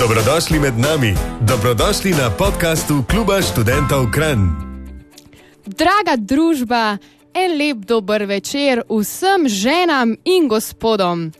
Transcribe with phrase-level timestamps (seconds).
[0.00, 4.38] Dobrodošli med nami, dobrodošli na podkastu Kluba študentov Kran.
[5.66, 6.98] Draga družba,
[7.34, 11.32] en lep dober večer vsem ženam in gospodom.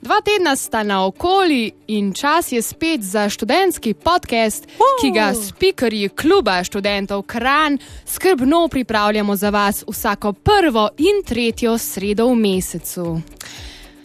[0.00, 4.96] Dva tedna sta na okoli in čas je spet za študentski podcast, uh.
[5.00, 12.26] ki ga spikerji kluba študentov Kran skrbno pripravljamo za vas vsako prvo in tretjo sredo
[12.26, 13.20] v mesecu.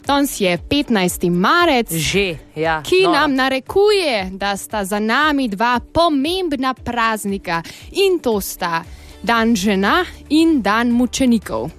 [0.06, 1.30] Danes je 15.
[1.30, 2.82] marec, Že, ja.
[2.82, 3.12] ki no.
[3.12, 8.84] nam narekuje, da sta za nami dva pomembna praznika in to sta
[9.22, 11.70] dan žena in dan mučenikov.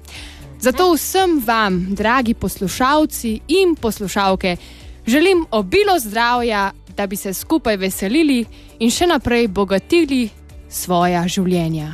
[0.59, 4.57] Zato vsem vam, dragi poslušalci in poslušalke,
[5.05, 8.46] želim obilo zdravja, da bi se skupaj veselili
[8.80, 10.30] in še naprej bogatili
[10.70, 11.94] svoja življenja.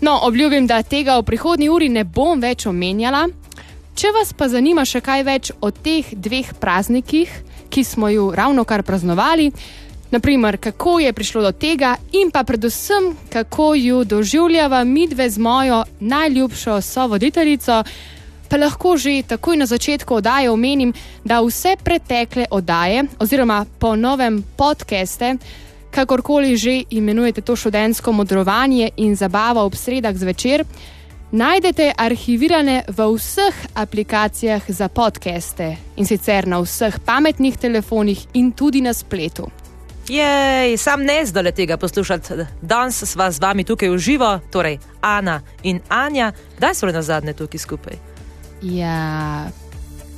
[0.00, 3.28] No, obljubim, da tega v prihodnji uri ne bom več omenjala.
[3.94, 7.30] Če vas pa zanima še kaj več o teh dveh praznikih,
[7.70, 9.52] ki smo ju ravno kar praznovali,
[10.10, 15.84] naprimer kako je prišlo do tega, in pa predvsem kako ju doživljava midve z mojo
[16.00, 17.84] najljubšo sovoditeljico,
[18.50, 20.90] pa lahko že takoj na začetku oddaje omenim,
[21.24, 25.36] da vse pretekle oddaje oziroma po novem podcaste.
[25.94, 30.66] Kakorkoli že imenujete to študentsko modrovanje in zabavo ob sredah zvečer,
[31.34, 38.78] najdete arhivirane v vseh aplikacijah za podcaste in sicer na vseh pametnih telefonih in tudi
[38.80, 39.50] na spletu.
[40.06, 42.34] Jej, sam ne zdaj tega poslušati.
[42.62, 47.32] Danes sva z vami tukaj v živo, torej Ana in Anja, kdaj so na zadnje
[47.32, 47.96] tukaj skupaj?
[48.62, 49.48] Ja,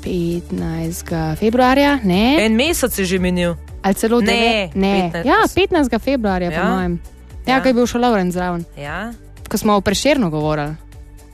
[0.03, 1.37] 15.
[1.37, 2.45] februarja, ne?
[2.45, 3.55] En mesec je že minil.
[3.83, 5.11] Ali celo Ne, devet- ne.
[5.15, 5.25] 15.
[5.25, 5.99] Ja, 15.
[5.99, 6.61] februarja, ja.
[6.61, 7.01] po mojem.
[7.47, 7.61] Ja, Ja.
[7.63, 9.13] kaj je bil še Lauren zraven, Ja,
[9.49, 10.75] ko smo o preširno govorili.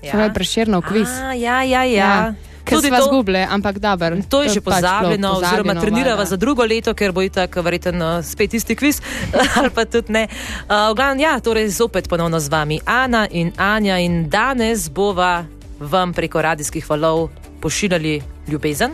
[0.03, 0.11] Ja.
[0.11, 1.09] Smo preširno kviz.
[1.11, 2.35] A, ja, ja, ja.
[2.65, 4.17] Ker Tudi smo to- zgubili, ampak dobro.
[4.23, 7.57] To je že pač bilo pozabljeno, oziroma pozabljeno, trenirava za drugo leto, ker bo itak
[7.57, 9.01] verjetno spet isti kviz,
[9.57, 10.29] ali pa tudi ne.
[10.63, 15.45] Uh, glavnem, ja, torej zopet ponovno z vami Ana in Anja in danes bova
[15.81, 17.29] vam preko radijskih valov
[17.61, 18.91] pošiljali ljubezen.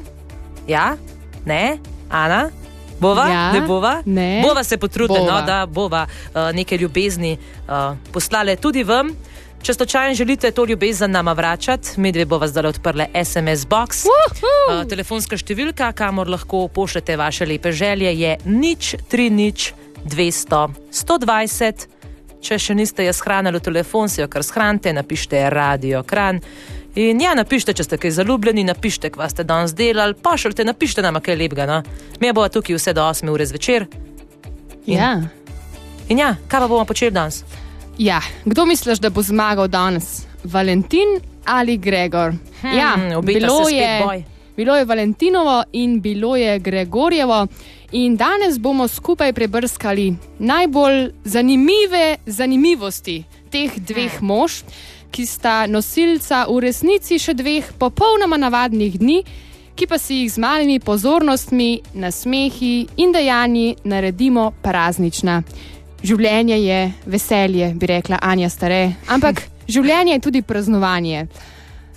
[0.67, 0.97] Ja,
[1.45, 1.79] ne,
[2.11, 2.49] Ana.
[2.99, 4.03] Bova, Ja, ne bova?
[4.05, 4.41] ne.
[4.43, 7.37] Bova se potrudila, no, da bova uh, neke ljubezni
[7.69, 7.75] uh,
[8.13, 9.13] poslale tudi vam.
[9.63, 14.07] Če slučajno želite to ljubezen nama vračati, mi dve bova zdaj odprle SMS box.
[14.07, 19.73] Uh, telefonska številka, kamor lahko pošljete vaše lepe želje, je nič 3 nič
[20.05, 21.87] 200 120.
[22.41, 26.39] Če še niste jo shranili v telefon, si jo kar shranite, napišite radio kran.
[26.99, 31.19] In ja, napišite, če ste kaj zaljubljeni, napišite, kva ste danes delali, pošljite, napišite nam
[31.23, 31.67] kaj lepega.
[31.67, 31.83] No?
[32.23, 33.87] Mi bomo tukaj vse do 8 ure zvečer.
[34.87, 35.17] Ja.
[36.09, 37.43] In ja, kaj pa bomo počeli danes?
[37.99, 40.27] Ja, kdo misliš, da bo zmagal danes?
[40.45, 42.33] Valentin ali Gregor?
[42.79, 44.25] ja, obeta bilo je, boj.
[44.57, 47.47] bilo je Valentinovo in bilo je Gregorjevo.
[47.93, 54.63] In danes bomo skupaj prebrskali najbolj zanimive zanimivosti teh dveh mož,
[55.11, 59.23] ki sta nosilca v resnici še dveh popolnoma navadnih dni,
[59.79, 65.43] ki pa si jih z malimi pozornostmi, nasmehi in dejanji naredimo praznična.
[66.03, 69.43] Življenje je veselje, bi rekla Anja Stare, ampak
[69.75, 71.27] življenje je tudi praznovanje.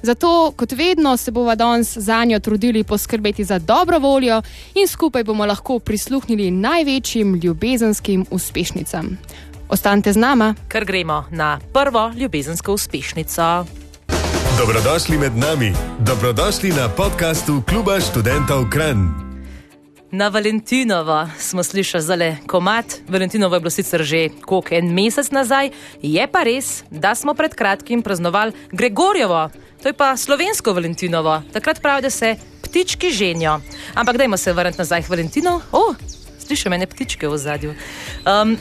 [0.01, 4.41] Zato, kot vedno, se bomo danes za njo trudili poskrbeti za dobro voljo
[4.73, 9.17] in skupaj bomo lahko prisluhnili največjim ljubezenskim uspešnicam.
[9.69, 10.55] Ostanite z nama.
[10.67, 13.65] Ker gremo na prvo ljubezensko uspešnico.
[14.57, 19.30] Dobrodošli med nami, dobrodošli na podkastu Kluba študentov Kran.
[20.11, 22.85] Na Valentinovo smo slišali zale komat.
[23.07, 25.69] Valentinovo je bilo sicer že koliko en mesec nazaj,
[26.01, 29.49] je pa res, da smo pred kratkim praznovali Gregorjevo,
[29.81, 31.41] to je pa slovensko Valentinovo.
[31.53, 33.61] Takrat pravi, da se ptički ženijo.
[33.93, 35.61] Ampak dajmo se vrniti nazaj k Valentinu.
[35.71, 35.95] O, oh,
[36.39, 37.73] slišim ene ptičke v zadju.
[38.27, 38.57] Um,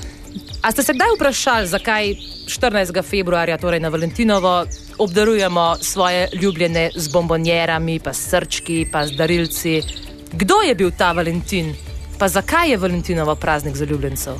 [0.62, 2.14] a ste se kdaj vprašali, zakaj
[2.46, 3.02] 14.
[3.02, 4.64] februarja, torej na Valentinovo,
[4.98, 9.82] obdarujemo svoje ljubljene z bombonjerami, pa s srčki, pa z darilci?
[10.32, 11.74] Kdo je bil ta Valentin?
[12.18, 14.34] Pa zakaj je Valentinovo praznik za ljubljencev?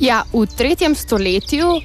[0.00, 1.80] Ja, v tretjem stoletju,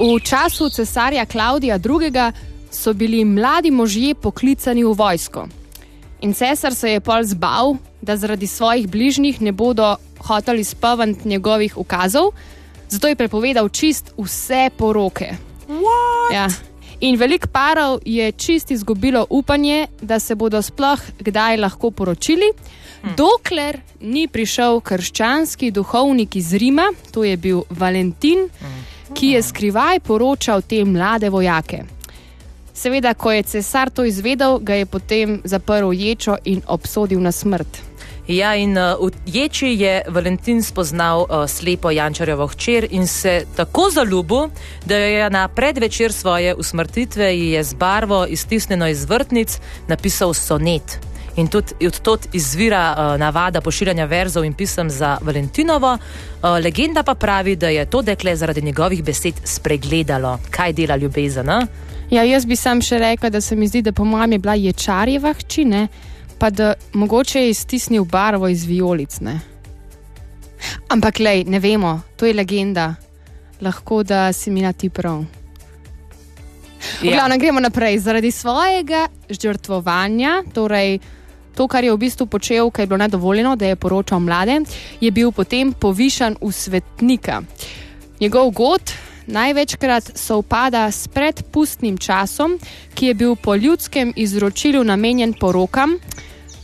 [0.00, 2.32] v času cesarja Klaudija II.,
[2.70, 5.48] so bili mladi možje poklicani v vojsko.
[6.20, 11.78] In cesar se je pol zbal, da zaradi svojih bližnjih ne bodo hoteli spavati njegovih
[11.78, 12.32] ukazov,
[12.88, 15.36] zato je prepovedal čist vse poroke.
[16.32, 16.48] Ja.
[17.00, 22.52] In velik parov je čist izgubilo upanje, da se bodo sploh kdaj lahko poročili,
[23.02, 23.14] hm.
[23.16, 28.48] dokler ni prišel krščanski duhovnik iz Rima, to je bil Valentin,
[29.14, 31.84] ki je skrivaj poročal te mlade vojake.
[32.74, 37.88] Seveda, ko je cesar to izvedel, ga je potem zaprl ječo in obsodil na smrt.
[38.28, 43.88] Ja, in uh, v Ječi je Valentin spoznal uh, slepo Jančarjevo hčer in se tako
[43.90, 44.50] zaljubil,
[44.84, 49.58] da je na predvečer svoje usmrtitve je z barvo iztisnjeno iz vrtnic
[49.88, 51.00] napisal sonet.
[51.38, 55.92] In tudi od tod izvira uh, navada pošiljanja verzov in pisem za Valentinovo.
[55.94, 61.46] Uh, legenda pa pravi, da je to dekle zaradi njegovih besed spregledalo, kaj dela ljubezen.
[61.46, 61.66] Ne?
[62.10, 64.54] Ja, jaz bi sam še rekla, da se mi zdi, da po mojem je bila
[64.54, 65.88] ječarjeva hči, ne?
[66.38, 69.20] pa da mogoče je iztisnil barvo iz vijolic.
[69.20, 69.40] Ne?
[70.88, 72.94] Ampak, lej, ne vemo, to je legenda.
[73.60, 75.24] Lahko da si mi na ti prav.
[77.02, 77.12] Ja.
[77.12, 77.98] glavnem gremo naprej.
[77.98, 80.98] Zaradi svojega žrtvovanja, torej
[81.58, 84.60] to, kar je v bistvu počel, ker je bilo nedovoljeno, da je poročal mlade,
[85.00, 87.42] je bil potem povišan v svetnika.
[88.20, 88.94] Njegov god
[89.26, 92.58] največkrat sovpada s predpustnim časom,
[92.94, 95.98] ki je bil po ljudskem izročilu namenjen porokam.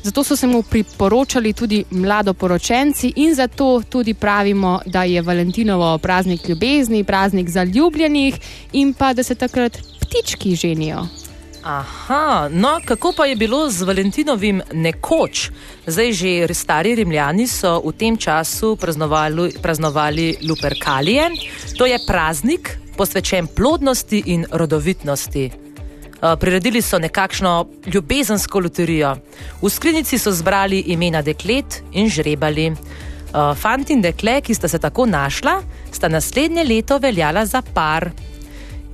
[0.04, 6.48] Zato so se mu priporočali tudi mladoporočenci in zato tudi pravimo, da je Valentinovo praznik
[6.48, 8.34] ljubezni, praznik zaljubljenih
[8.72, 11.23] in pa da se takrat ptički ženijo.
[11.64, 15.50] Aha, no kako pa je bilo z Valentinovim nekoč?
[15.86, 21.30] Zdaj že stari Rimljani so v tem času praznovali, praznovali Luperkalije.
[21.78, 25.50] To je praznik posvečen plodnosti in rodovitnosti.
[25.50, 29.16] Uh, Priredili so nekakšno ljubezensko loterijo.
[29.62, 32.70] V sklinici so zbrali imena deklet in žrebali.
[32.70, 35.62] Uh, Fant in dekle, ki sta se tako našla,
[35.92, 38.10] sta naslednje leto veljala za par.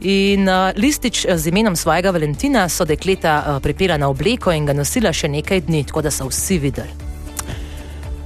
[0.01, 4.65] In uh, listič eh, z imenom svojega Valentina so dekleta uh, pripela na obleko in
[4.65, 6.89] ga nosila še nekaj dni, tako da so vsi videli.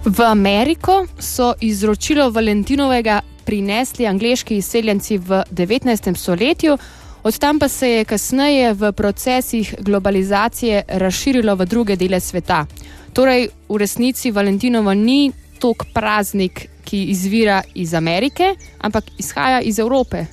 [0.04, 6.14] V Ameriko so izročilo Valentinovega prinesli angliški izseljenci v 19.
[6.16, 6.78] stoletju,
[7.24, 12.66] od tam pa se je kasneje v procesih globalizacije razširilo v druge dele sveta.
[13.12, 20.26] Torej, v resnici Valentinovo ni tok praznik, ki izvira iz Amerike, ampak izhaja iz Evrope.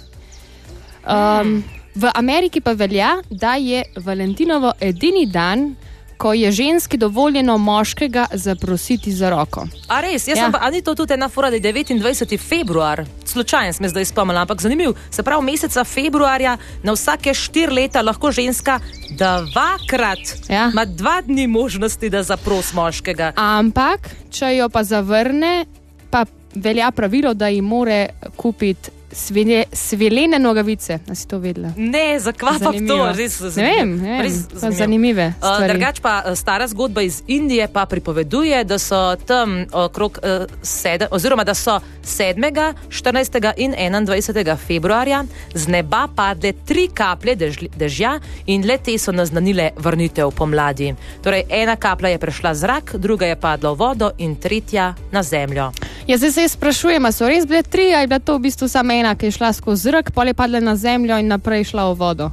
[1.04, 1.64] Um,
[1.96, 5.76] v Ameriki pa velja, da je Valentinovo edini dan,
[6.18, 9.68] ko je ženski dovoljeno moškega zaprositi za roko.
[9.88, 10.44] A res, jaz Ja.
[10.44, 12.38] sem pa, a ni to tudi ena fura, da je 29.
[12.40, 14.94] februar, slučajno sem zdaj spomnila, ampak zanimiv.
[15.10, 16.54] Se pravi, meseca februarja
[16.84, 20.70] na vsake štiri leta lahko ženska dvakrat Ja.
[20.74, 23.34] ima dva dni možnosti, da zapros moškega.
[23.36, 24.00] Ampak,
[24.30, 25.66] če jo pa zavrne,
[26.10, 31.00] pa velja pravilo, da ji more kupiti svilje, svilene nogavice.
[31.08, 31.72] Da si to vedela.
[31.78, 32.20] Ne,
[32.60, 32.98] Zanimivo.
[32.98, 33.08] to?
[33.18, 33.78] Res, Ne zanimivo.
[33.78, 34.22] vem, ne vem.
[34.22, 34.78] Res zanimivo.
[34.78, 35.28] zanimive.
[35.28, 35.74] Uh, stvari.
[35.74, 40.30] Drugač pa uh, stara zgodba iz Indije pa pripoveduje, da so tam okrog uh,
[40.62, 43.54] sedem, oziroma da so 7., 14.
[43.58, 44.58] in 21.
[44.58, 45.24] februarja
[45.54, 50.94] z neba padle tri kaplje dež, dežja in le te so naznanile vrnitev pomladi.
[51.24, 55.72] Torej, ena kaplja je prešla zrak, druga je padla v vodo in tretja na zemljo.
[56.12, 58.68] Ja, zdaj se jaz sprašujem, so res bile tri, ali je bila to v bistvu
[58.68, 61.86] samo ena, ki je šla skozi zrak, pol je padla na zemljo in naprej šla
[61.88, 62.28] v vodo.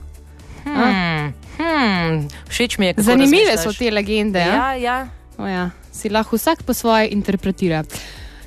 [0.64, 1.28] Hmm,
[1.58, 3.78] hmm, všeč mi je, kako Zanimive so razmišljaš.
[3.78, 4.38] te legende.
[4.38, 4.74] Ja?
[4.74, 4.96] Ja, ja.
[5.38, 7.84] O ja, si lahko vsak po svoje interpretira.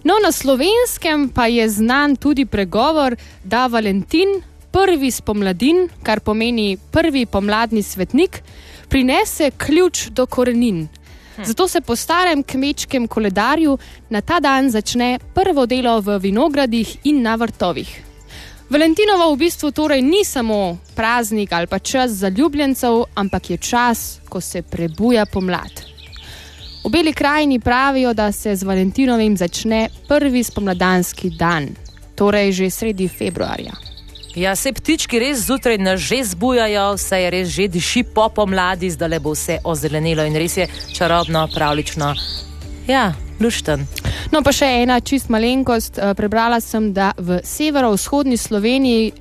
[0.04, 4.42] No, na slovenskem pa je znan tudi pregovor, da Valentin,
[4.72, 8.44] prvi spomladin, kar pomeni prvi pomladni svetnik,
[8.90, 10.90] prinese ključ do korenin.
[11.46, 13.78] Zato se po starem kmečkem koledarju
[14.10, 18.04] na ta dan začne prvo delo v vinogradih in na vrtovih.
[18.70, 24.20] Valentinovo v bistvu torej ni samo praznik ali pa čas za ljubljencev, ampak je čas,
[24.30, 25.72] ko se prebuja pomlad.
[26.86, 31.68] V Beli krajini pravijo, da se z Valentinovim začne prvi spomladanski dan,
[32.16, 33.91] torej že sredi februarja.
[34.36, 38.90] Ja, se ptički res zjutraj nas že zbujajo, vse je res že diši po pomladi,
[38.90, 42.14] zdaj le bo vse ozelenilo in res je čarobno, pravlično.
[42.88, 43.84] Ja, lušten.
[44.32, 46.00] No, pa še ena čist malenkost.
[46.00, 49.12] Eh, Prebrala sem, da v severovzhodni Sloveniji,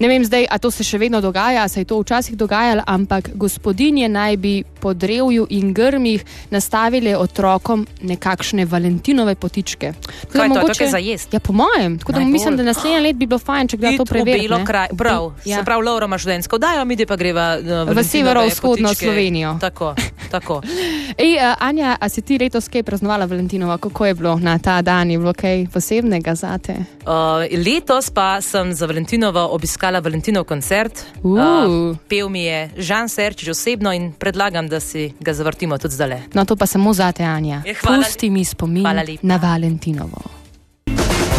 [0.00, 2.82] ne vem zdaj, a to se še vedno dogaja, a se je to včasih dogajalo,
[2.86, 4.54] ampak gospodinje naj bi
[4.86, 9.92] po drevju in grmih nastavili otrokom nekakšne valentinove potičke.
[9.92, 11.34] Tako da Kaj to, to je za jest?
[11.34, 11.98] Ja, po mojem.
[11.98, 12.32] Tako da Najbolj.
[12.32, 14.64] mislim, da naslednje let bi bilo fajn, če Iti to ne.
[14.64, 15.32] kraj, prav.
[15.44, 15.58] Ja.
[15.58, 19.56] Se pravi, Laura ima študentsko dajo, mi pa greva uh, V severovzhodno Slovenijo.
[19.60, 19.94] Tako,
[20.30, 20.62] tako.
[21.24, 23.78] Ej, uh, Anja, a si ti letos kaj praznovala Valentinova?
[23.78, 25.10] Kako je bilo na ta dan?
[25.10, 26.76] Je bilo kaj posebnega zate?
[27.06, 31.04] Uh, letos pa sem za Valentinovo obiskala Valentinov koncert.
[31.22, 31.96] Uh.
[32.08, 36.20] Pel mi je Žan Serčič osebno in predlagam, da si ga zavrtimo tudi zdaj.
[36.34, 37.62] No, to pa samo zate, Anja.
[37.66, 38.86] Je, hvala Pusti mi spomin
[39.22, 40.22] na Valentinovo.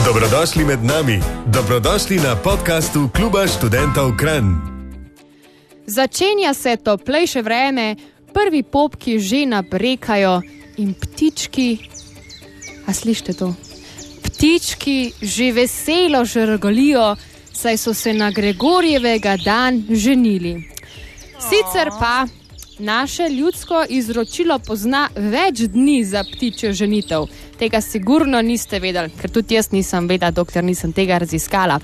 [0.05, 4.55] Dobrodošli med nami, dobrodošli na podkastu Kluba študentov Kran.
[5.87, 7.95] Začenja se toplejše vreme,
[8.33, 10.41] prvi popki že nabrekajo
[10.77, 11.77] in ptički
[12.87, 13.51] A slište to?
[14.23, 17.15] Ptički že veselo žrgolijo,
[17.53, 20.69] saj so se na Gregorjevega dan ženili.
[21.39, 22.25] Sicer pa
[22.79, 27.25] naše ljudsko izročilo pozna več dni za ptičjo ženitev.
[27.59, 31.79] Tega sigurno niste vedeli, ker tudi jaz nisem vedela, dokler nisem tega raziskala.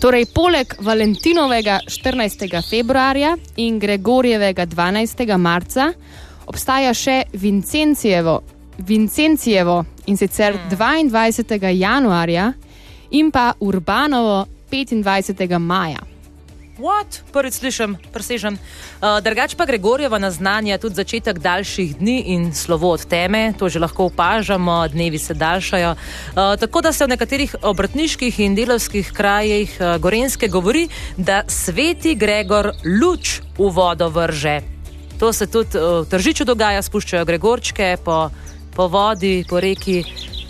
[0.00, 2.70] Torej, poleg Valentinovega 14.
[2.70, 5.36] februarja in Gregorjevega 12.
[5.36, 5.92] marca
[6.46, 8.42] obstaja še Vincencijevo,
[8.78, 11.72] Vincencijevo in sicer 22.
[11.74, 12.52] januarja
[13.10, 15.58] in pa Urbanovo 25.
[15.58, 16.17] maja.
[16.78, 17.26] What?
[17.34, 18.54] Prvič slišim, presežem.
[18.54, 23.82] Uh, drugač pa Gregorjeva naznanja tudi začetek daljših dni in slovo od teme, to že
[23.82, 25.90] lahko opažamo, dnevi se daljšajo.
[25.90, 30.86] Uh, tako da se v nekaterih obrtniških in delovskih krajih uh, Gorenske govori,
[31.18, 34.62] da sveti Gregor luč v vodo vrže.
[35.18, 38.30] To se tudi uh, v Tržiču dogaja, spuščajo Gregorčke po,
[38.70, 40.04] po vodi, po reki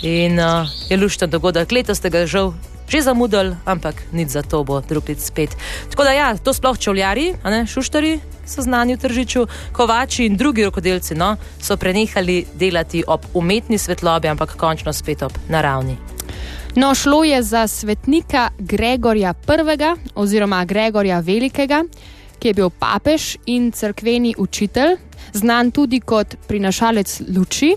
[0.04, 1.73] in uh, je lušten dogodek.
[1.73, 2.52] Letos ste ga žal
[2.88, 5.52] že zamudili, ampak nič za to bo drugič spet.
[5.90, 11.14] Tako da ja, to sploh čevljari, šuštari so znani v tržiču, kovači in drugi rokodelci
[11.14, 15.97] no, so prenehali delati ob umetni svetlobi, ampak končno spet ob naravni.
[16.76, 20.11] No, šlo je za svetnika Gregorja I.
[20.14, 21.85] oziroma Gregorja Velikega,
[22.38, 24.97] ki je bil papež in crkveni učitelj,
[25.33, 27.75] znan tudi kot prinašalec luči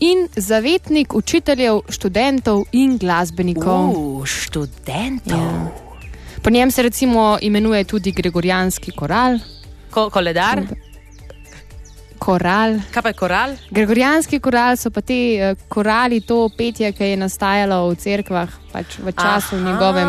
[0.00, 3.90] in zavetnik učiteljev, študentov in glasbenikov.
[3.90, 5.38] Uh, študentov.
[5.38, 5.86] Ja.
[6.42, 9.38] Po njem se recimo imenuje tudi Gregorijanski koral.
[9.90, 10.62] Ko, koledar.
[12.18, 12.78] Koral.
[12.92, 13.56] Kaj pa je koral?
[13.70, 19.00] Gregorijanski koral so pa ti uh, korali, to petje, ki je nastajalo v cerkvah pač
[19.00, 19.64] v času Aha.
[19.64, 20.08] njegovem.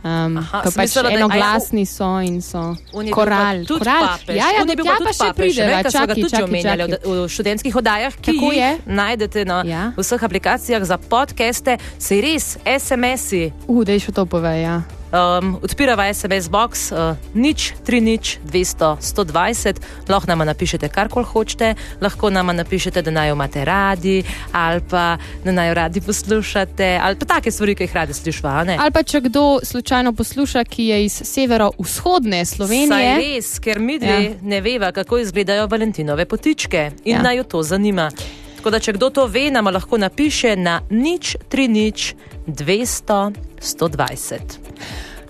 [0.00, 2.72] Um, ko pač smisla, enoglasni so in so.
[3.12, 3.66] Koral.
[3.68, 4.16] koral.
[4.32, 5.68] Ja, ja, ne bi pa še pridel.
[5.84, 6.98] Čakaj, čakaj, čakaj, čakaj.
[7.04, 9.84] V študentskih oddajah, ki jih najdete na ja.
[10.00, 13.52] vseh aplikacijah za podcaste, se res SMS-i.
[13.68, 14.80] Uh, da je še to pove, ja.
[15.06, 21.74] Um, odpirava SMS box, uh, nič, tri nič, 200, 120, lahko nam napišete karkoli hočete,
[22.00, 26.98] lahko nam napišete, da naj jo imate radi, ali pa da naj jo radi poslušate,
[27.02, 28.76] ali pa take stvari, ki jih radi slišite.
[28.78, 32.88] Ali pa če kdo slučajno posluša, ki je iz severovzhodne Slovenije.
[32.88, 34.34] Saj res, ker mi dve ja.
[34.42, 37.22] ne veva, kako izgledajo Valentinove potičke in ja.
[37.22, 38.10] naj jo to zanima.
[38.56, 42.14] Tako da, če kdo to ve, nam lahko napiše na nič, tri nič,
[42.46, 44.38] 200, 120.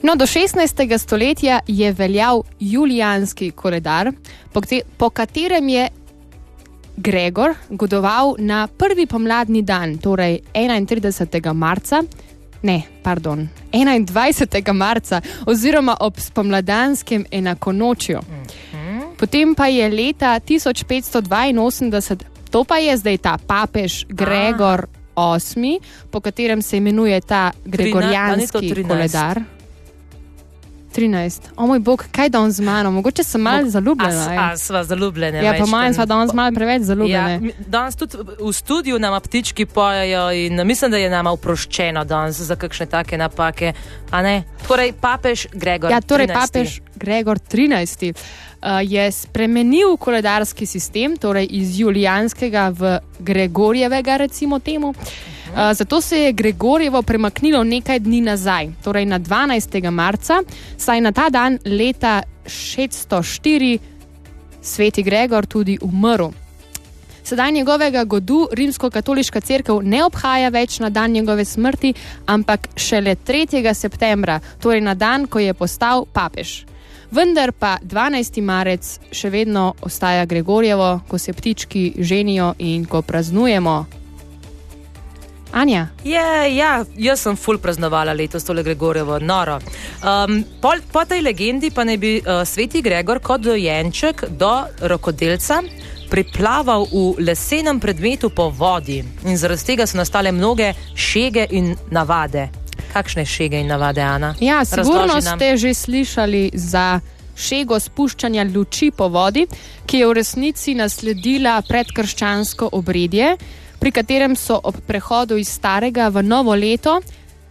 [0.02, 0.98] No, do 16.
[0.98, 4.12] stoletja je veljal julijanski koledar,
[4.96, 5.88] po katerem je
[6.96, 11.52] Gregor godoval na prvi pomladni dan, torej 31.
[11.54, 12.02] marca,
[12.62, 14.72] ne, pardon, 21.
[14.72, 18.20] marca, oziroma ob spomladanskem enakonočju.
[19.18, 22.16] Potem pa je leta 1582,
[22.50, 25.80] to pa je zdaj ta papež Gregor VIII,
[26.10, 29.40] po katerem se imenuje ta Gregorijanski koledar.
[30.96, 31.40] 13.
[31.56, 34.32] O moj bog, kaj da on z mano, mogoče sem malo zaljubljena.
[34.32, 35.38] Ja, sva zaljubljena.
[35.38, 37.30] Ja, po mojem, sva danes malo preveč zaljubljena.
[37.30, 42.40] Ja, danes tudi v studiu nam ptički pojejo in mislim, da je nama oproščeno danes
[42.40, 43.72] za kakšne take napake.
[44.68, 45.90] Torej, papež Gregor.
[45.90, 46.34] Ja, torej, 13.
[46.34, 48.16] papež Gregor 13.
[48.56, 54.88] Uh, je spremenil koledarski sistem, torej iz Julijanskega v Gregorjevega, recimo temu.
[54.88, 59.90] Uh, zato se je Gregorjevo premaknilo nekaj dni nazaj, torej na 12.
[59.90, 60.42] marca,
[60.76, 63.78] saj na ta dan leta 604
[64.62, 66.30] sveti Gregor tudi umrl.
[67.26, 71.94] Sedaj njegovega godu rimsko-katoliška crkva ne obhaja več na dan njegove smrti,
[72.26, 73.74] ampak šele 3.
[73.74, 76.64] septembra, torej na dan, ko je postal papež.
[77.10, 78.40] Vendar pa 12.
[78.42, 83.84] marec še vedno ostaja Gregorjevo, ko se ptički ženijo in ko praznujemo
[85.52, 85.88] Anja.
[86.04, 89.60] Je, ja, jaz sem full praznovala letos tole Gregorjevo, noro.
[90.02, 95.62] Um, po, po tej legendi pa naj bi uh, sveti Gregor kot dojenček do rokodelca
[96.10, 102.65] priplaval v lesenem predmetu po vodi in zaradi tega so nastale mnoge šege in navade.
[102.96, 104.32] Kakšne šege in navade, Ana?
[104.40, 107.00] Ja, sigurno ste že slišali za
[107.36, 109.44] šego spuščanja luči po vodi,
[109.84, 113.34] ki je v resnici nasledila predkrščansko obredje
[113.76, 117.00] pri katerem so ob prehodu iz starega v novo leto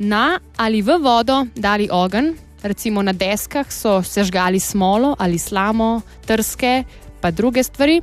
[0.01, 2.33] na ali v vodo dali ogenj,
[2.65, 6.83] recimo na deskah so sežgali smolo ali slamo, trske,
[7.21, 8.01] pa druge stvari,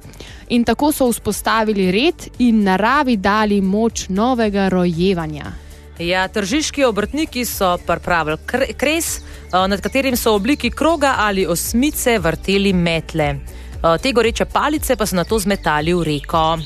[0.55, 5.62] in tako so vzpostavili red in naravi dali moč novega rojevanja.
[6.03, 8.37] Ja, tržiški obrtniki so pripravili
[8.77, 13.25] kres, eh, nad katerim so v obliki kroga ali osmice vrteli metle.
[13.25, 16.59] Eh, te goreče palice pa so na to zmetali v reko.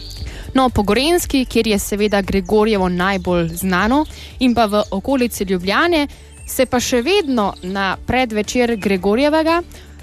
[0.55, 4.05] No, po Gorenski, kjer je seveda Gregorjevo najbolj znano,
[4.39, 6.07] in pa v okolici Ljubljane,
[6.47, 9.63] se pa še vedno na predvečer Gregorjevega,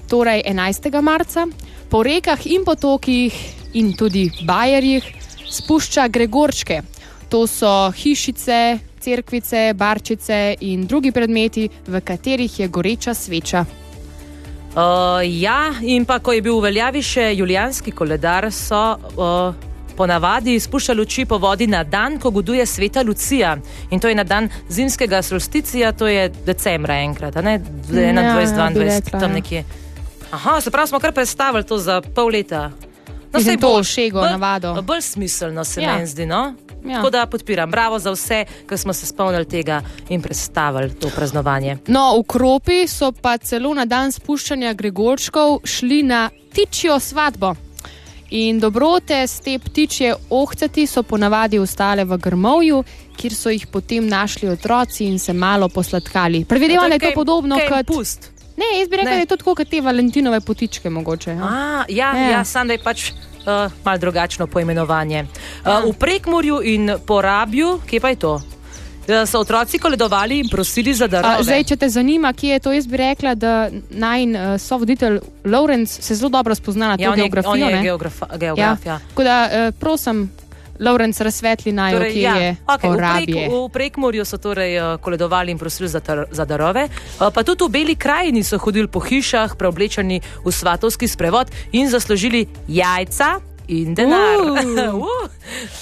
[0.09, 1.01] torej 11.
[1.01, 1.47] marca,
[1.89, 3.33] po rekah in potokih
[3.73, 5.03] in tudi bajerjih
[5.49, 6.81] spušča Gregorčke.
[7.29, 13.65] To so hišice, cerkvice, barčice in drugi predmeti, v katerih je goreča sveča.
[14.73, 19.53] Uh, ja, in pa ko je bil v veljavi še julijanski koledar, so uh,
[19.93, 23.51] ponavadi spuščali luči po vodi na dan, ko goduje sveta Lucija.
[23.93, 29.37] In to je na dan zimskega solsticija, to je decembra enkrat, ne 21, 22, tam
[29.37, 29.61] nekje.
[30.33, 32.71] Aha, se pravi, smo kar predstavili to za pol leta.
[33.33, 34.73] No, je to všego, navado.
[34.81, 35.93] Bolj smiselno se Ja.
[35.93, 36.55] meni zdi, no?
[36.85, 36.95] Ja.
[36.95, 39.77] Tako da podpiram, bravo za vse, ki smo se spomnili tega
[40.09, 41.77] in predstavili to praznovanje.
[41.87, 47.55] No, v Kropi so pa celo na dan spuščanja Gregorčkov šli na ptičjo svatbo.
[48.31, 52.83] In dobrote z te ptičje ohcati so ponavadi ostale v grmovju,
[53.15, 56.45] kjer so jih potem našli otroci in se malo posladkali.
[56.45, 57.85] Predvidevam, da je to kaj- podobno kaj kot.
[57.87, 58.29] Pust.
[58.57, 59.03] Ne, jaz bi Ne.
[59.03, 61.29] da je to tako kot te Valentinove potičke mogoče.
[61.31, 61.43] Ja.
[61.43, 61.49] A,
[61.89, 62.17] ja, Ja.
[62.17, 62.29] ja.
[62.31, 63.11] ja sam da je pač
[63.45, 65.25] uh, malo drugačno poimenovanje.
[65.65, 68.33] Uh, v Prekmorju in Porabju, kje pa je to?
[68.33, 71.43] Uh, so otroci koledovali in prosili za A, darove.
[71.43, 76.01] zdaj, če te zanima, kje je to, jaz bi rekla, da naj uh, sovoditelj Lawrence
[76.01, 77.51] se zelo dobro spozna na to ja, on je, geografijo.
[77.51, 77.81] on je ne?
[77.81, 78.85] geografa, geograf.
[78.85, 78.99] Ja.
[79.09, 80.31] Tako da, uh, prosim,
[80.79, 83.25] Lawrence, razsvetli naj, torej, kje ja, je okay, v, Porabje.
[83.25, 87.45] prek, v Prekmorju so torej uh, koledovali in prosili za, tar, za darove, uh, pa
[87.45, 93.52] tudi v Beli krajini so hodili po hišah, preoblečeni v svatovski sprevod in zaslužili jajca.
[93.67, 94.39] In denar.
[94.41, 94.57] Uh.
[95.03, 95.29] Uh,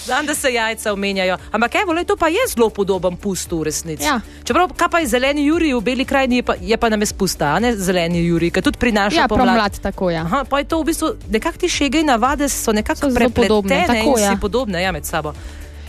[0.05, 1.37] Znam, da se jajca omenjajo.
[1.51, 4.03] Ampak, evo, lej, to pa je zelo podoben pustu v resnici.
[4.03, 4.19] Ja.
[4.43, 7.05] Čeprav, kaj pa je zeleni Juri v Beli krajini, je pa, je pa nam je
[7.05, 9.47] spusta, a ne zeleni Juri, ki tudi prinaša Ja, pomlad.
[9.47, 10.21] promlad, tako ja.
[10.21, 14.17] Aha, pa je to v bistvu nekako ti šege in navade so nekako prepletene tako,
[14.17, 14.29] in ja.
[14.31, 15.33] si podobne ja, med sabo.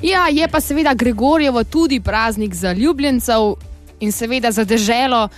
[0.02, 3.54] Ja, je pa seveda Gregorjevo tudi praznik za ljubljencev
[4.00, 5.28] in seveda za deželo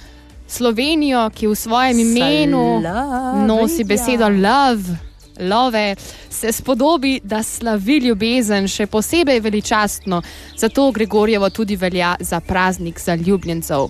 [0.48, 3.44] Slovenijo, ki v svojem imenu Slavija.
[3.46, 5.13] nosi besedo love.
[5.40, 5.96] Love
[6.30, 10.22] se spodobi, da slavi ljubezen, še posebej veličastno,
[10.56, 13.88] zato Gregorjevo tudi velja za praznik za ljubljencev.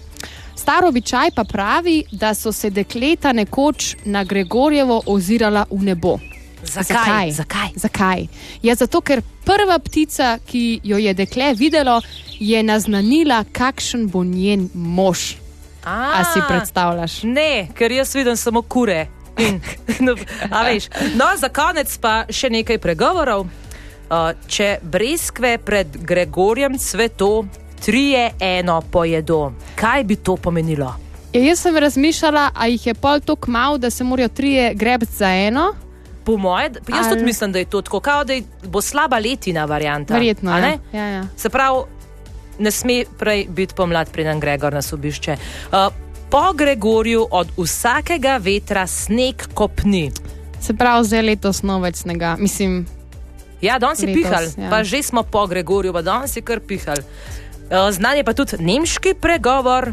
[0.57, 6.19] Star običaj pa pravi, da so se dekleta nekoč na Gregorjevo ozirala v nebo.
[6.65, 7.31] Zakaj?
[7.31, 7.69] Zakaj?
[7.77, 8.27] Zakaj?
[8.63, 12.01] Ja, zato, ker prva ptica, ki jo je dekle videlo,
[12.41, 15.35] je naznanila, kakšen bo njen mož.
[15.85, 17.23] A si predstavljaš?
[17.23, 19.07] Ne, ker jaz vidim samo kure.
[19.39, 19.61] In,
[20.01, 20.15] no,
[20.51, 20.63] a
[21.15, 23.47] no, za konec pa še nekaj pregovorov.
[24.05, 27.45] Uh, če breskve pred Gregorjem cveto,
[27.81, 30.93] trije eno pojedo, kaj bi to pomenilo?
[31.33, 35.13] Ja, jaz sem razmišljala, a jih je pol tako malo, da se morajo trije grebti
[35.13, 35.73] za eno.
[36.25, 39.19] Po moje, jaz Ali- tudi mislim, da je to tako, kao, da je- bo slaba
[39.19, 40.15] letina varianta.
[40.15, 40.51] Verjetno.
[40.53, 40.79] Ja.
[40.93, 41.25] Ja, ja.
[41.37, 41.83] Se pravi,
[42.59, 45.37] ne sme prej biti pomlad, preden Gregor nas obišče.
[45.73, 50.11] Uh, po Gregorju od vsakega vetra sneg kopni.
[50.61, 52.37] Se pravi, zdaj letos novec snega.
[52.39, 52.87] Mislim,
[53.61, 54.69] Ja, danes je pihal, ja.
[54.71, 56.97] pa že smo po Gregorju, pa danes je kar pihal.
[57.65, 59.93] Uh, Znan je pa tudi nemški pregovor: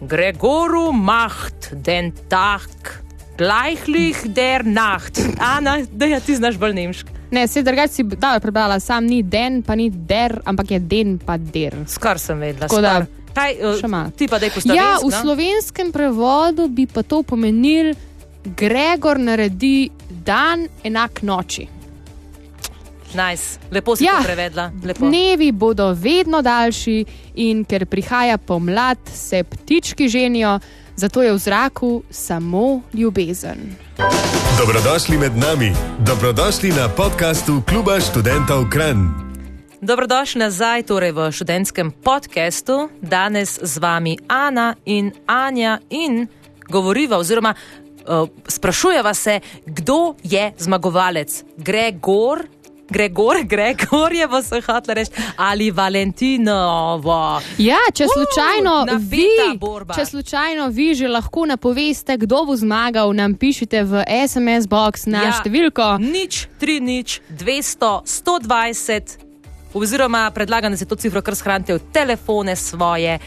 [0.00, 3.02] Gregoru macht den Tag,
[3.36, 5.18] gleichlich der Nacht.
[5.38, 7.10] Ana, da ja ti znaš bolj nemški.
[7.30, 11.18] ne, se drugače si dobro prebrala, sam ni den, pa ni der, ampak je den,
[11.18, 11.74] pa der.
[11.86, 12.68] Skar sem vedela.
[12.68, 13.06] Tako da,
[13.88, 14.06] malo.
[14.06, 14.76] uh, ti pa daj postavi.
[14.76, 17.94] Ja, v slovenskem prevodu bi pa to pomenil,
[18.56, 21.68] Gregor naredi dan enak noči.
[23.14, 23.58] Nice.
[23.70, 24.18] Lepo si Ja.
[24.18, 24.70] to prevedla.
[24.84, 25.06] Lepo.
[25.06, 30.58] Dnevi bodo vedno daljši in ker prihaja pomlad, se ptički ženijo,
[30.96, 33.76] zato je v zraku samo ljubezen.
[34.58, 39.29] Dobrodošli med nami, dobrodošli na podkastu Kluba študentov Kran.
[39.80, 42.92] Dobrodošli nazaj torej v študentskem podkastu.
[43.00, 46.28] Danes z vami Ana in Anja in
[46.68, 51.44] govoriva oziroma uh, sprašujeva se, kdo je zmagovalec.
[51.56, 52.44] Gregor,
[52.90, 57.40] Gregor, Gregorjevo se hoče reči ali Valentinovo.
[57.58, 59.94] Ja, če slučajno, napeta vi, borba.
[59.94, 65.24] če slučajno vi že lahko napoveste, kdo bo zmagal, nam pišite v SMS box na
[65.24, 65.32] ja.
[65.40, 65.96] številko.
[66.04, 69.29] Nič, tri, nič, 200, 120,
[69.74, 73.18] oziroma predlagam, da se to cifro kar shranite v telefone svoje.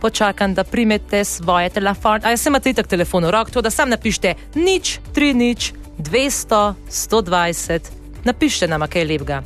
[0.00, 2.20] Počakam, da primete svoje telefone.
[2.24, 5.72] A jaz sem imate itak telefon v roki, to da sam napišete nič, tri, nič,
[5.98, 7.90] 200, 120.
[8.24, 9.42] Napišite nam, kaj je lepega.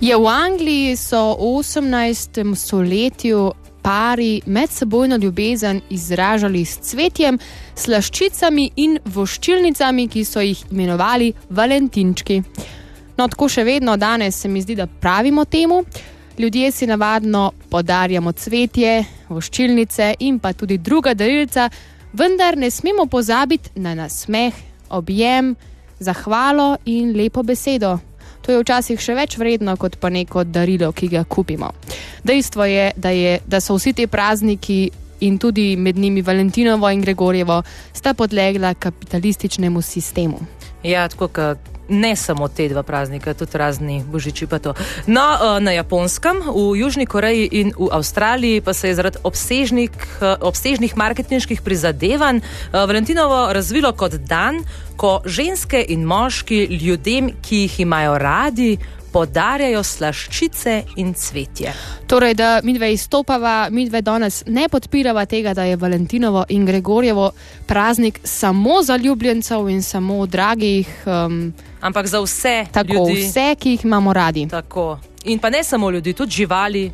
[0.00, 2.54] Je v Angliji so v 18.
[2.54, 7.38] stoletju pari medsebojno ljubezen izražali s cvetjem,
[7.74, 12.42] slaščicami in voščilnicami, ki so jih imenovali valentinčki.
[13.16, 15.82] No, tako še vedno danes se mi zdi, da pravimo temu.
[16.38, 21.68] Ljudje si navadno podarjamo cvetje, voščilnice in pa tudi druga darilca,
[22.12, 24.54] vendar ne smemo pozabiti na nasmeh,
[24.90, 25.54] objem,
[26.00, 27.98] zahvalo in lepo besedo.
[28.42, 31.70] To je včasih še več vredno kot pa neko darilo, ki ga kupimo.
[32.24, 34.80] Dejstvo je, da, je, da so vsi ti prazniki
[35.22, 40.40] in tudi med njimi Valentinovo in Gregorjevo sta podlegla kapitalističnemu sistemu.
[40.82, 44.46] Ja, tako kot ne samo te dva praznika, tudi razni božiči.
[45.06, 49.90] No, eh, na Japonskem, v Južni Koreji in v Avstraliji pa se je zaradi obsežnih,
[49.90, 52.42] eh, obsežnih marketinških prizadevanj eh,
[52.72, 54.64] Valentinovo razvilo kot dan,
[54.96, 58.78] ko ženske in moški ljudem, ki jih imajo radi,
[59.12, 61.72] podarjajo slaščice in cvetje.
[62.06, 66.66] Torej, da mi dve izstopava, mi dve danes ne podpirava tega, da je Valentinovo in
[66.66, 67.30] Gregorjevo
[67.66, 70.88] praznik samo za ljubljencev in samo dragih.
[71.06, 73.22] Um, Ampak za vse, tako, ljudi.
[73.22, 74.48] vse, ki jih imamo radi.
[74.50, 74.98] Tako.
[75.24, 76.92] In pa ne samo ljudi, tudi živali.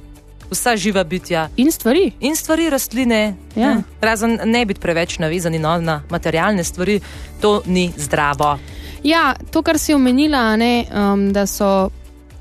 [0.50, 1.48] Vsa živa bitja.
[1.56, 2.12] In stvari.
[2.20, 3.34] In stvari, rastline.
[3.56, 3.74] Ja.
[3.74, 3.82] Ne?
[4.00, 7.00] Razen ne biti preveč navezani no, na materialne stvari,
[7.40, 8.58] to ni zdravo.
[9.04, 11.90] Ja, to, kar si omenila, ne, um, da so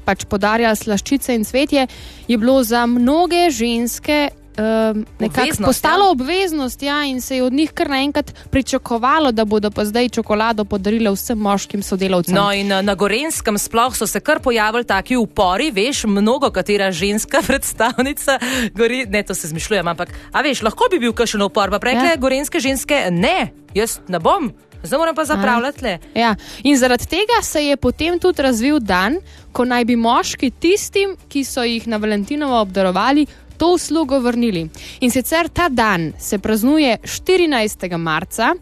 [0.08, 1.88] pač podarjali slaščice in cvetje,
[2.28, 4.28] je bilo za mnoge ženske.
[4.58, 6.14] Um, nekako postalo ja.
[6.16, 10.66] obveznost, ja, in se je od njih kar naenkrat pričakovalo, da bodo pa zdaj čokolado
[10.66, 12.34] podarili vsem moškim sodelavcem.
[12.34, 17.44] No, in na Gorenskem sploh so se kar pojavili taki upori, veš, mnogo katera ženska
[17.48, 18.40] predstavnica,
[18.74, 22.16] gori, ne to se zmišljujem, ampak, a veš, lahko bi bil kakšen upor, pa prekle
[22.16, 22.18] ja.
[22.18, 24.50] gorenske ženske, ne, jaz ne bom.
[24.84, 25.98] Zdaj moram pa zapravljati le.
[26.16, 26.36] Ja.
[26.64, 29.18] In zaradi tega se je potem tudi razvil dan,
[29.52, 33.26] ko naj bi moški tistim, ki so jih na Valentinovo obdarovali,
[33.58, 34.70] to uslugo vrnili.
[35.00, 37.98] In sicer ta dan se praznuje 14.
[37.98, 38.54] marca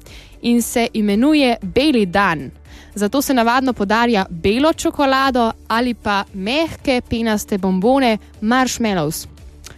[0.41, 2.51] in se imenuje Beli dan.
[2.95, 9.28] Zato se navadno podarja belo čokolado ali pa mehke penaste bombone, marshmallows.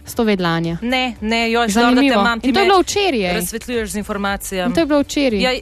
[0.06, 0.78] Sto vedlanja.
[0.82, 2.26] Ne, ne, jo, zanimivo.
[2.42, 3.34] In to je bilo včeraj.
[3.34, 4.70] Razsvetljuješ z informacijami.
[4.70, 5.60] In to je bilo včeraj.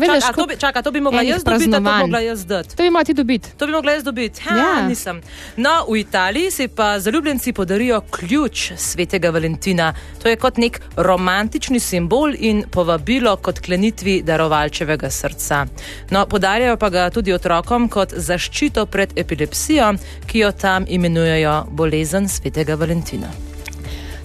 [0.00, 2.76] Veš, čaka, to bi, čaka, to bi mogla jaz dobiti, to bi mogla jaz dati.
[2.76, 3.48] To bi mogla ti dobiti.
[3.58, 4.42] To bi mogla jaz dobiti.
[4.44, 4.86] Ha, ja.
[4.88, 5.20] nisem.
[5.56, 9.92] No, v Italiji si pa zaljubljenci podarijo ključ svetega Valentina.
[10.22, 15.66] To je kot nek romantični simbol in povabilo kot klenitvi darovalčevega srca.
[16.10, 19.94] No, podarjajo pa ga tudi otrokom kot zaščito pred epilepsijo,
[20.26, 23.30] ki jo tam imenujejo bolezen svetega Valentina.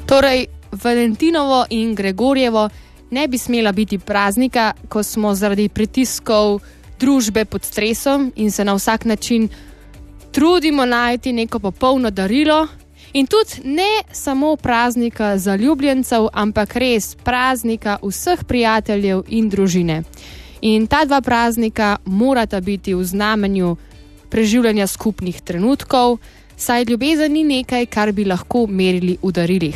[0.06, 0.46] Torej,
[0.84, 2.70] Valentinovo in Gregorjevo
[3.12, 6.60] ne bi smela biti praznika, ko smo zaradi pritiskov
[7.00, 9.50] družbe pod stresom in se na vsak način
[10.32, 12.68] trudimo najti neko popolno darilo.
[13.13, 20.04] In tudi ne samo praznika za ljubljencev, ampak res praznika vseh prijateljev in družine.
[20.62, 23.76] In ta dva praznika morata biti v znamenju
[24.30, 26.18] preživljanja skupnih trenutkov,
[26.58, 29.76] saj ljubezen ni nekaj, kar bi lahko merili v darilih.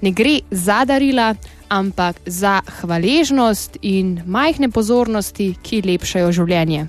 [0.00, 1.34] Ne gre za darila,
[1.72, 6.86] ampak za hvaležnost in majhne pozornosti, ki lepšajo življenje.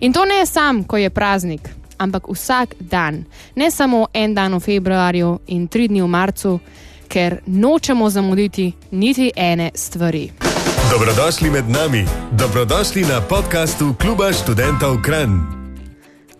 [0.00, 3.24] In to ne je sam, ko je praznik, ampak vsak dan,
[3.56, 6.58] ne samo en dan v februarju in tri dni v marcu,
[7.08, 10.30] ker nočemo zamuditi niti ene stvari.
[10.90, 15.40] Dobrodošli med nami, dobrodošli na podkastu Kluba študentov Kran.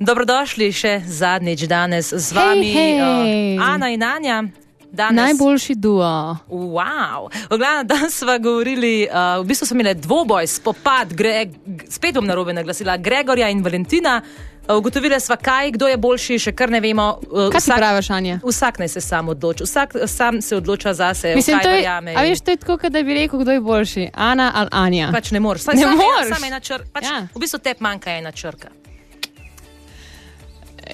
[0.00, 3.58] Dobrodošli še zadnjič danes z vami, hej, hej.
[3.58, 4.42] Uh, Ana in Anja.
[4.92, 5.22] Danes.
[5.22, 6.36] Najboljši duo.
[6.48, 7.28] Wow.
[7.48, 11.46] Glavno, danes smo govorili, uh, v bistvu smo imeli dvoboj, spopad, gre,
[11.88, 14.22] spet bom na robe naglasila, Gregorja in Valentina.
[14.68, 17.20] Uh, ugotovili smo, kaj, kdo je boljši, še kar ne vemo.
[17.30, 18.40] Uh, kaj vsak, praviš, Anja?
[18.44, 21.34] Vsak naj se sam odloči, vsak sam se odloča za sebe.
[21.34, 24.52] Mislim, to je, a veš, to je tako, da bi rekel, kdo je boljši, Ana
[24.54, 25.10] ali Anja.
[25.12, 26.34] Pač ne moreš, ne moreš.
[26.34, 27.26] Samo ena črka, pač ja.
[27.34, 28.79] v bistvu te manjka ena črka.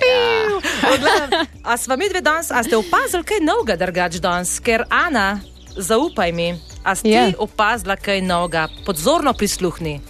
[0.00, 1.46] Ja.
[1.64, 5.40] A smo mi dve danes, a ste opazili kaj novega, drugač danes, ker Ana,
[5.76, 6.52] zaupaj mi,
[6.84, 7.32] a ste yeah.
[7.32, 7.38] Ja.
[7.38, 10.00] opazili kaj novega, podzorno prisluhni.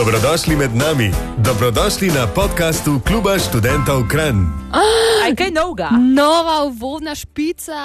[0.00, 1.10] Dobrodošli med nami,
[1.44, 4.48] dobrodošli na podkastu Kluba študentov Kran.
[5.24, 5.92] Aj kaj novega?
[5.92, 7.76] Nova uvodna špica.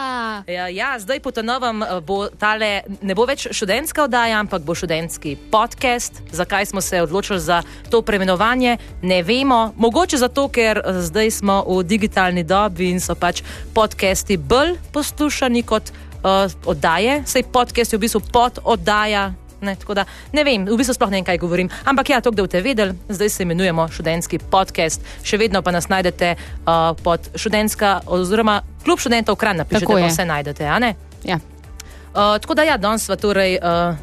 [0.47, 4.71] Ja, ja, zdaj po novem eh, bo tale, ne bo več študentska oddaja, ampak bo
[4.71, 6.23] študentski podcast.
[6.31, 7.59] Zakaj smo se odločili za
[7.91, 9.75] to preimenovanje, ne vemo.
[9.75, 13.43] Mogoče zato, ker eh, zdaj smo v digitalni dobi in so pač
[13.75, 15.91] podcasti bolj poslušani kot
[16.23, 17.27] uh, oddaje.
[17.27, 19.33] Sej podcast je v bistvu pod oddaja.
[19.61, 21.69] Ne, da, ne vem, v bistvu sploh ne vem, kaj govorim.
[21.85, 25.01] Ampak ja, to, da boste vedeli, zdaj se imenujemo študentski podcast.
[25.23, 30.25] Še vedno pa nas najdete uh, pod študentska, oziroma klub študentov Kran, napišete, da vse
[30.25, 30.63] najdete.
[31.23, 31.39] Ja.
[32.15, 33.57] Uh, tako da ja, danes smo torej.
[33.61, 33.95] Uh,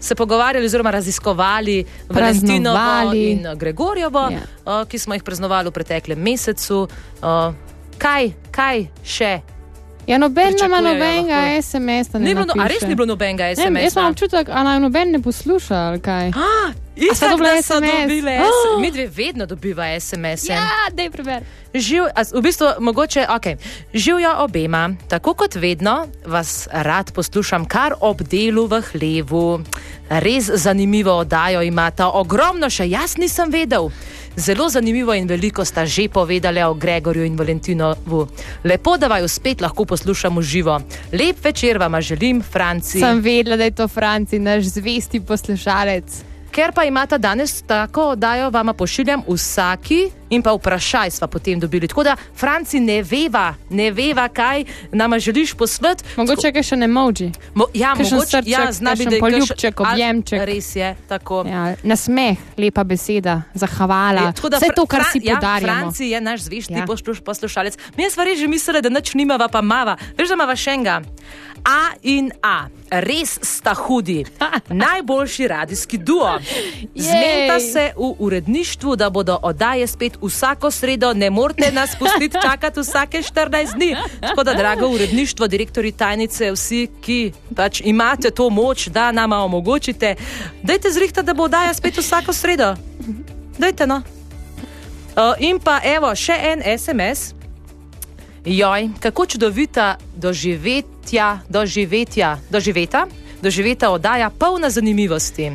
[0.00, 4.38] se pogovarjali oziroma raziskovali Valentinovo in Gregorjevo, Ja.
[4.38, 6.88] uh, ki smo jih praznovali v preteklem mesecu.
[7.18, 7.54] Uh,
[7.98, 9.40] kaj, kaj še?
[10.08, 11.62] Ja, noben nema Pričakujejo nobenega.
[11.62, 12.18] SMS-a.
[12.18, 14.00] Ni bilo, no, a res ni bilo nobenega Ne, vem, jaz SMS-a?
[14.00, 15.74] imam občutek, a naj noben ne posluša.
[15.76, 16.28] ali kaj?
[16.28, 16.72] Ah,
[17.10, 18.00] A so itak, dobile da so SMS?
[18.02, 18.80] dobile Oh.
[18.82, 20.48] Mi dve vedno dobiva SMS.
[20.48, 20.50] -e.
[20.50, 21.42] Ja, dej preber.
[21.74, 23.56] Živ, a, v bistvu, mogoče, okay.
[23.94, 29.60] Živijo obema, tako kot vedno, vas rad poslušam kar ob delu v hlevu.
[30.08, 33.90] Res zanimivo oddajo imata, ogromno še jaz nisem vedel.
[34.38, 38.28] Zelo zanimivo in veliko sta že povedali o Gregorju in Valentinovu.
[38.64, 40.80] Lepo, da vaju spet lahko poslušamo živo.
[41.12, 43.00] Lep večer vam želim, Franci.
[43.00, 46.37] Sem vedela, da je to Franci, naš zvesti poslušalec.
[46.50, 49.98] Ker pa imata danes tako oddajo, vama pošiljam vsaki
[50.30, 51.88] in pa vprašaj sva potem dobili.
[51.88, 56.04] Tako da, Franci, ne veva, ne veva, kaj nama želiš poslati.
[56.16, 57.30] Mogoče kaj še ne moči.
[57.54, 60.44] Mo, ja, mogoče, srček, ja, zna biti, kakšen da je poljubček, ali- objemček.
[60.44, 61.44] Res je, tako.
[61.46, 64.20] Ja, nasmeh, lepa beseda, zahvala.
[64.22, 65.80] Je, da Vse to, kar Fran- si ja, podarjamo.
[65.80, 66.78] Franci je naš zvesti Ja.
[66.78, 66.86] ja.
[67.24, 67.76] poslušalec.
[67.96, 69.96] Mi smo res že mislili, da nič nimava, pa mava.
[70.16, 71.00] Veš, da imava še enega.
[71.64, 74.24] A in A, res sta hudi.
[74.84, 76.38] Najboljši radijski duo.
[76.94, 82.80] Zmeta se v uredništvu, da bodo oddaje spet vsako sredo, ne morete nas pustiti čakati
[82.80, 83.96] vsake 14 dni.
[84.20, 90.14] Tako da, drago uredništvo, direktori tajnice, vsi, ki pač imate to moč, da nama omogočite,
[90.62, 92.74] dajte zrihta, da bo oddaja spet vsako sredo.
[93.58, 94.02] Dajte no.
[95.18, 97.37] Uh, in pa evo, še en SMS.
[98.44, 103.06] Joj, kako čudovita doživetja, doživetja, doživeta,
[103.42, 105.52] doživeta oddaja, polna zanimivosti,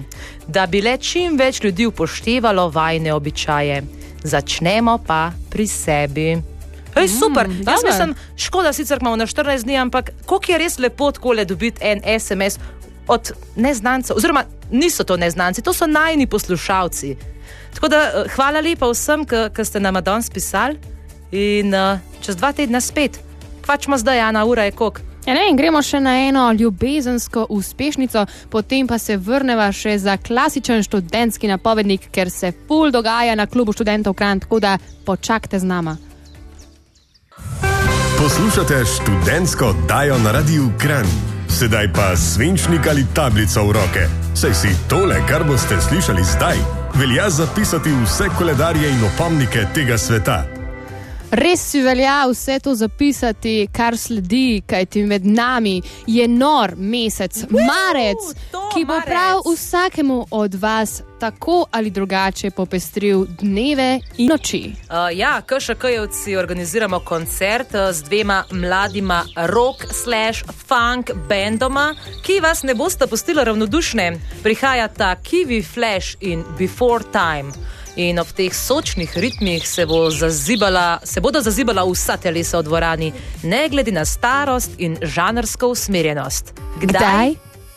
[0.48, 3.84] da bi le čim več ljudi upoštevalo vajne običaje.
[4.24, 6.28] Začnemo pa pri sebi.
[6.96, 10.80] Ej, super, mm, jaz mislim, škoda sicer imamo na 14 dni, ampak koliko je res
[10.80, 12.60] lepo takole dobiti en SMS
[13.08, 17.15] od neznancev, oziroma niso to neznanci, to so najni poslušalci.
[17.74, 20.93] Tako da eh, hvala lepa vsem, ki ste nam danes pisali
[21.34, 23.19] in uh, čez dva tedna spet.
[23.65, 25.02] Kvačmo zdaj, Ana, ura je kok.
[25.26, 30.17] Ja, ne, in gremo še na eno ljubezensko uspešnico, potem pa se vrnemo še za
[30.19, 35.69] klasičen študentski napovednik, ker se ful dogaja na klubu študentov Kran, tako da počakajte z
[35.69, 35.96] nama.
[38.19, 41.08] Poslušate študentsko oddajo na Radiu Kran.
[41.48, 44.04] Sedaj pa svinčnik ali tablico v roke.
[44.36, 46.58] Saj si tole, kar boste slišali zdaj,
[47.00, 50.53] velja zapisati vse koledarje in opomnike tega sveta.
[51.34, 58.28] Res si velja vse to zapisati, kar sledi, kajti med nami je nor mesec, marec,
[58.52, 59.08] to ki bo marec.
[59.08, 64.76] prav vsakemu od vas tako ali drugače popestril dneve in noči.
[64.89, 72.63] Uh, ja, KŠK-jevci organiziramo koncert uh, z dvema mladima rock slash funk bendoma, ki vas
[72.63, 74.12] ne boste pustili ravnodušne.
[74.43, 77.74] Prihajata Kiwi Flash in Before Time.
[77.96, 83.12] In ob teh sočnih ritmih se, bo zazibala, se bodo zazibala vsa telesa v dvorani,
[83.44, 86.54] ne glede na starost in žanrsko usmerjenost.
[86.82, 87.36] Kdaj?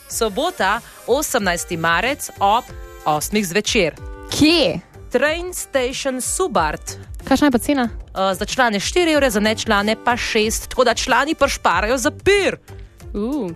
[0.09, 1.77] Sobota, 18.
[1.77, 2.65] marec ob
[3.05, 3.43] 8.
[3.43, 3.93] zvečer.
[4.33, 4.79] Kje?
[5.11, 6.97] Train Station Subart.
[7.27, 7.89] Kakšna je pa cena?
[7.93, 12.11] Uh, za člane 4 evre, za nečlane pa 6, tako da člani pa šparajo za
[12.11, 12.57] pir.
[13.13, 13.51] Uh.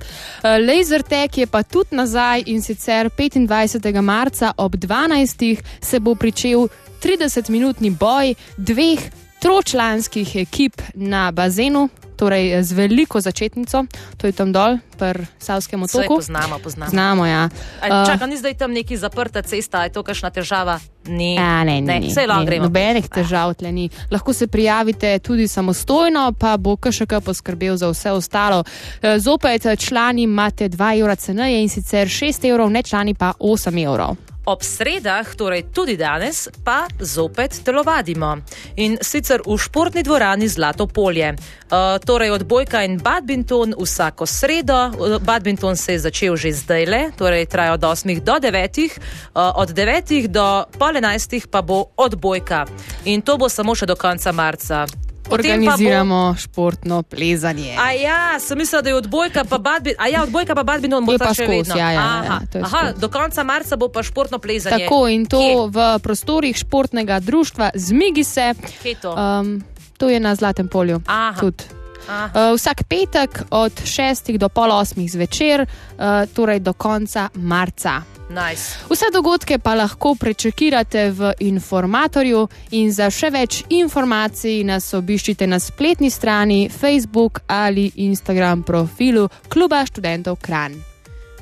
[0.68, 4.02] Lasertag je pa tudi nazaj in sicer 25.
[4.02, 5.58] marca ob 12.
[5.82, 6.68] se bo pričel
[7.04, 9.00] 30-minutni boj dveh
[9.42, 11.90] tročlanskih ekip na bazenu,
[12.22, 16.22] torej z veliko začetnico, to je tam dol, pri Savskem otoku.
[16.22, 16.94] poznamo, poznamo.
[16.94, 17.50] Znamo, ja.
[17.82, 20.78] Uh, Čakaj, ni zdaj tam neki zaprta cesta, je to kakšna težava?
[21.10, 21.34] Ni.
[21.34, 22.70] A, ne, ne, ne, vse lahko gremo.
[22.70, 23.90] Nobenih težav tle ni.
[24.14, 28.64] Lahko se prijavite tudi samostojno, pa bo KŠK poskrbel za vse ostalo.
[29.02, 33.74] E, Zopet člani imate 2 evra ceneje in sicer 6 evrov, ne člani pa 8
[33.82, 34.31] evrov.
[34.46, 38.42] Ob sredah, torej tudi danes, pa zopet telovadimo.
[38.82, 41.36] In sicer v športni dvorani Zlato polje.
[41.70, 44.90] Uh, torej odbojka in badminton vsako sredo.
[44.98, 48.98] Uh, Badminton se je začel že zdaj le, torej traja od 8 do 9,
[49.38, 52.66] uh, od 9 do pol 11 pa bo odbojka.
[53.06, 54.90] In to bo samo še do konca marca.
[55.32, 57.76] Pa bo- Organiziramo športno plezanje.
[57.76, 60.00] A ja, sem mislila, da je odbojka pa badminton.
[60.00, 61.76] A ja, odbojka pa badminton bo pa še skozi, vedno.
[61.76, 63.00] ja, ja, ja, Aha, to je aha skozi.
[63.00, 64.84] do konca marca bo pa športno plezanje.
[64.84, 65.56] Tako in to Kje?
[65.70, 68.54] v prostorih športnega društva Zmigi se.
[68.82, 69.12] Kje je to?
[69.12, 69.64] Um,
[69.98, 71.02] to je na Zlatem polju.
[71.06, 71.40] Aha.
[71.40, 71.64] Tudi.
[72.04, 72.30] Aha.
[72.50, 78.02] Uh, vsak petek od 6 do pol 8 zvečer, uh, torej do konca marca.
[78.32, 78.80] Nice.
[78.90, 85.60] Vse dogodke pa lahko prečekirate v informatorju in za še več informacij nas obiščite na
[85.60, 90.80] spletni strani Facebook ali Instagram profilu Kluba študentov Kran.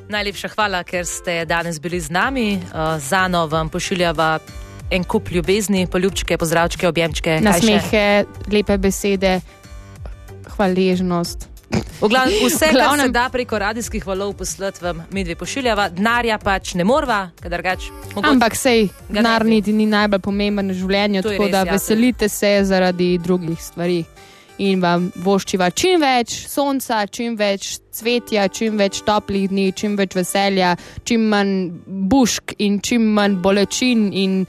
[0.10, 2.58] Najlepša hvala, ker ste danes bili z nami.
[2.58, 4.39] Uh, Zano vam pošiljava
[4.89, 7.38] en kup ljubezni, poljubčke, pozdravčke, objemčke.
[7.45, 9.38] Nasmehe, lepe besede,
[10.56, 11.49] hvaležnost.
[12.00, 16.74] Glavnem, vse, kar se da preko radijskih valov poslati, vam mi dve pošiljava, denarja pač
[16.80, 17.90] ne morva, kadar gač.
[18.24, 22.54] Ampak sej, denar niti ni najbolj pomemben v življenju, tako res, da ja, veselite se
[22.64, 24.00] zaradi drugih stvari.
[24.60, 30.18] In vam voščiva čim več sonca, čim več cvetja, čim več toplih dni, čim več
[30.18, 30.74] veselja,
[31.08, 31.54] čim manj
[31.86, 34.42] bušk in čim manj bolečin in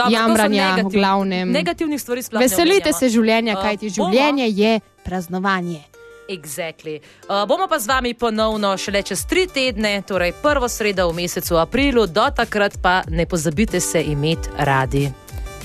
[0.00, 1.52] Dobro, jamranja negativ, v glavnem.
[1.52, 2.40] Negativnih stvari sploh.
[2.40, 5.89] Veselite se življenja, kajti uh, življenje je praznovanje.
[6.30, 7.00] Exactly.
[7.26, 11.58] Uh, bomo pa z vami ponovno šele čez tri tedne, torej prvo sredo v mesecu
[11.58, 15.10] aprilu, do takrat pa ne pozabite se imeti radi.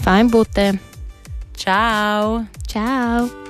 [0.01, 0.73] Fajn bote.
[1.54, 2.41] Čau.
[2.67, 3.44] Čau.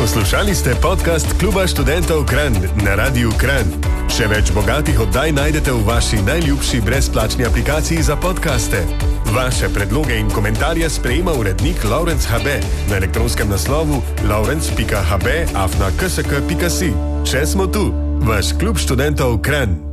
[0.00, 2.52] Poslušali ste podcast Kluba študentov Kran
[2.84, 3.64] na Radiu Kran.
[4.12, 8.84] Še več bogatih oddaj najdete v vaši najljubši brezplačni aplikaciji za podkaste.
[9.32, 16.92] Vaše predloge in komentarje sprejema urednik Laurence HB na elektronskem naslovu laurence.hb afna ksk.si.
[17.26, 17.90] Če smo tu,
[18.28, 19.85] vaš klub študentov Kran.